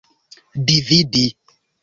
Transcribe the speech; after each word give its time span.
dividi 0.65 1.25